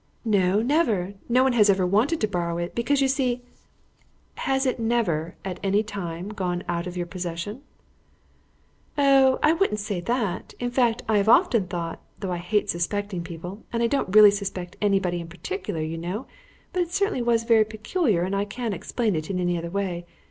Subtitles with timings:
[0.25, 1.13] "No, never.
[1.29, 3.43] No one has ever wanted to borrow it, because, you see"
[4.49, 7.61] "Has it never, at any time, gone out of your possession?"
[8.97, 13.23] "Oh, I wouldn't say that; in fact, I have often thought, though I hate suspecting
[13.23, 16.25] people, and I really don't suspect anybody in particular, you know,
[16.73, 20.07] but it certainly was very peculiar and I can't explain it in any other way.